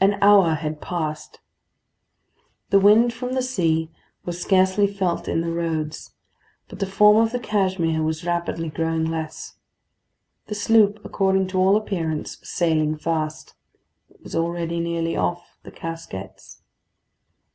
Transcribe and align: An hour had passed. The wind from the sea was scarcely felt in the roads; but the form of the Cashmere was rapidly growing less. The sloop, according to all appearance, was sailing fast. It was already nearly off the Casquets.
An 0.00 0.16
hour 0.22 0.54
had 0.54 0.80
passed. 0.80 1.40
The 2.70 2.78
wind 2.80 3.12
from 3.12 3.34
the 3.34 3.42
sea 3.42 3.90
was 4.24 4.40
scarcely 4.40 4.86
felt 4.86 5.28
in 5.28 5.42
the 5.42 5.52
roads; 5.52 6.14
but 6.70 6.78
the 6.78 6.86
form 6.86 7.18
of 7.18 7.30
the 7.30 7.38
Cashmere 7.38 8.02
was 8.02 8.24
rapidly 8.24 8.70
growing 8.70 9.04
less. 9.04 9.56
The 10.46 10.54
sloop, 10.54 11.04
according 11.04 11.48
to 11.48 11.58
all 11.58 11.76
appearance, 11.76 12.40
was 12.40 12.48
sailing 12.48 12.96
fast. 12.96 13.52
It 14.08 14.22
was 14.22 14.34
already 14.34 14.80
nearly 14.80 15.14
off 15.14 15.58
the 15.62 15.70
Casquets. 15.72 16.62